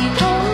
[0.00, 0.49] 你头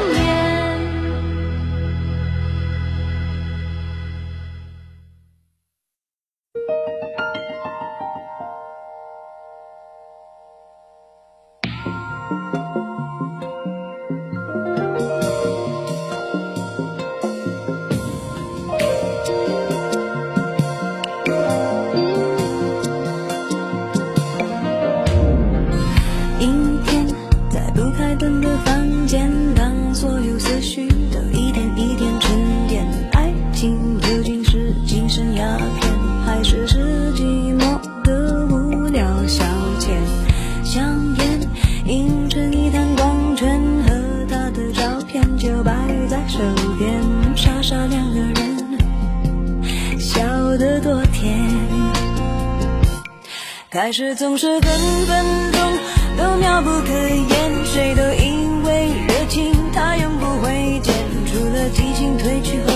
[50.57, 51.37] 的多甜
[53.69, 55.61] 开始总是分分钟
[56.17, 60.95] 都妙不可言谁都以为热情它永不会减
[61.27, 62.76] 除了激情褪去后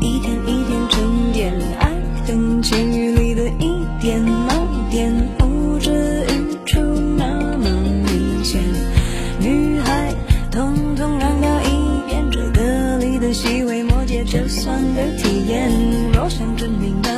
[0.00, 1.92] 一天一天沉淀，爱
[2.26, 6.80] 恨情欲里的一点盲点，呼之欲出
[7.18, 7.24] 那
[7.58, 7.70] 么
[8.06, 8.62] 明显。
[9.38, 10.14] 女孩，
[10.50, 15.70] 统统让到一边，这歌里的细微末节，就算个体验。
[16.14, 17.10] 若想真明白，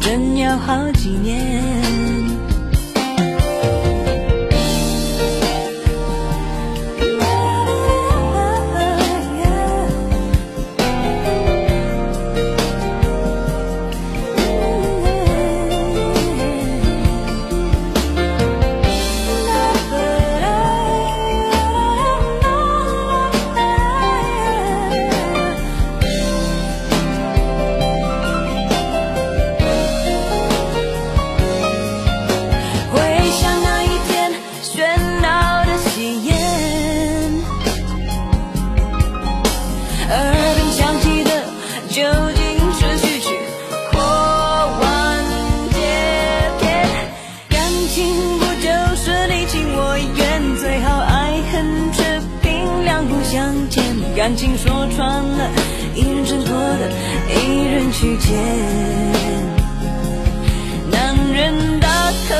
[0.00, 2.01] 真要好几年。
[47.94, 48.06] 情
[48.38, 52.02] 不就是你情我愿，最好爱恨扯
[52.40, 53.84] 平，两不相欠。
[54.16, 55.50] 感情说穿了，
[55.94, 56.90] 一人挣脱的，
[57.28, 58.32] 一人去捡。
[60.90, 62.34] 男人大可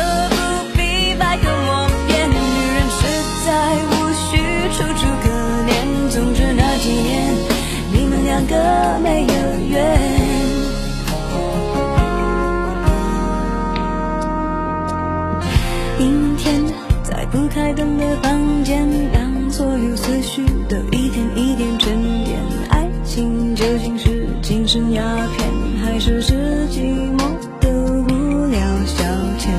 [17.54, 22.38] 开灯的房间，让所有思绪都一点一点沉淀。
[22.70, 25.02] 爱情究竟是精神鸦
[25.36, 25.50] 片，
[25.84, 26.32] 还是是
[26.70, 26.80] 寂
[27.18, 27.18] 寞
[27.60, 27.68] 的
[28.08, 29.04] 无聊消
[29.38, 29.50] 遣？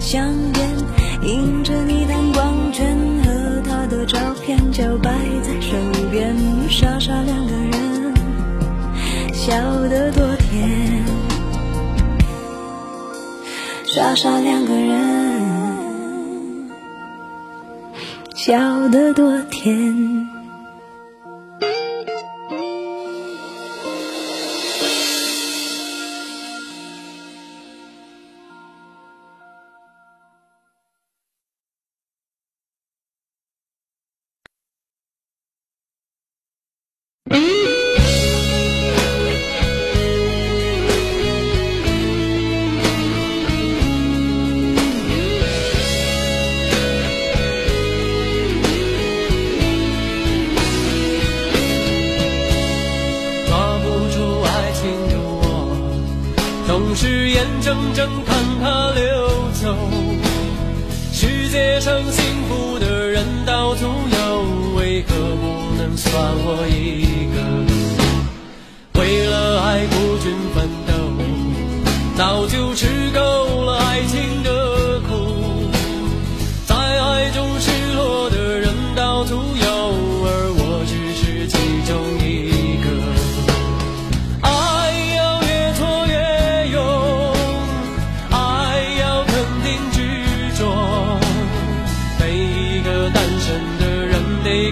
[0.00, 0.68] 香烟
[1.22, 5.12] 映着你的光圈和他的照片，就摆
[5.42, 5.76] 在手
[6.10, 6.34] 边，
[6.68, 8.12] 傻傻两个人，
[9.32, 9.54] 笑
[9.88, 10.68] 得多甜。
[13.86, 14.89] 傻傻两个人，
[18.42, 20.29] 笑得多甜。
[56.80, 59.04] 总是眼睁睁看它流
[59.52, 59.76] 走。
[61.12, 64.42] 世界上幸福的人到处有，
[64.76, 66.10] 为何不能算
[66.42, 67.38] 我一个？
[68.98, 70.92] 为了爱孤军奋斗，
[72.16, 72.74] 早就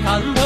[0.00, 0.38] 看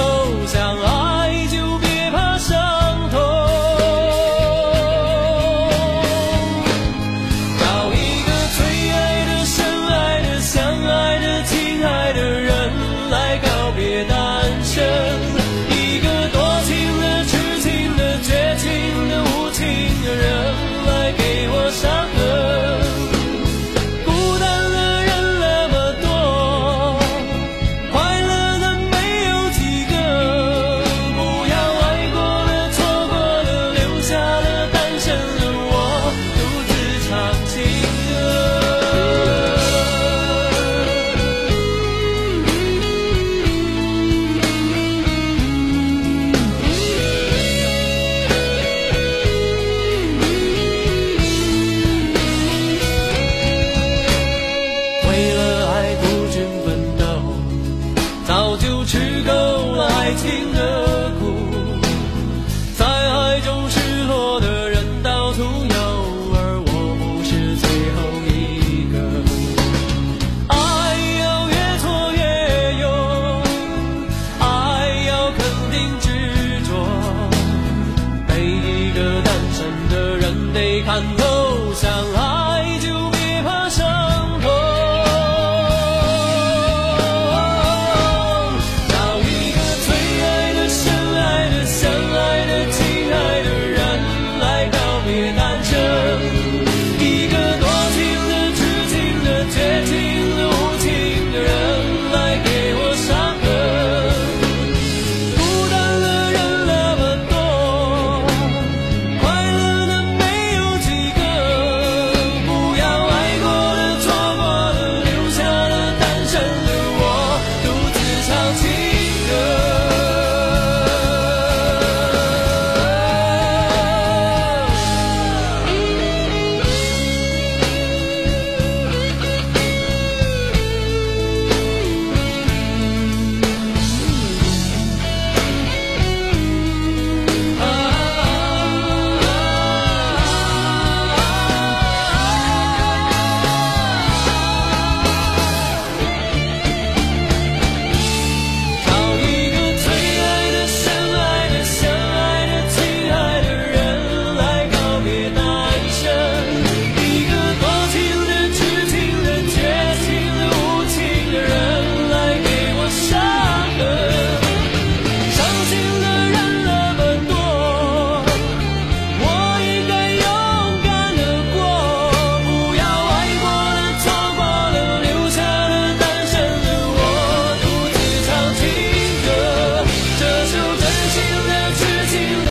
[80.84, 82.61] 看透山海